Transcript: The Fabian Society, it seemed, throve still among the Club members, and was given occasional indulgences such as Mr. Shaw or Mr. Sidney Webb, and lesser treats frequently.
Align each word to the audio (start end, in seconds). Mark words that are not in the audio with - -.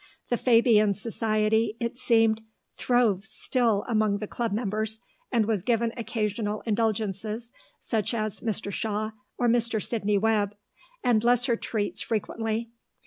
The 0.29 0.37
Fabian 0.37 0.95
Society, 0.95 1.77
it 1.79 1.95
seemed, 1.95 2.41
throve 2.75 3.23
still 3.23 3.85
among 3.87 4.17
the 4.17 4.25
Club 4.25 4.51
members, 4.51 4.99
and 5.31 5.45
was 5.45 5.61
given 5.61 5.93
occasional 5.95 6.61
indulgences 6.61 7.51
such 7.79 8.11
as 8.15 8.39
Mr. 8.39 8.71
Shaw 8.71 9.11
or 9.37 9.47
Mr. 9.47 9.79
Sidney 9.79 10.17
Webb, 10.17 10.55
and 11.03 11.23
lesser 11.23 11.55
treats 11.55 12.01
frequently. 12.01 12.71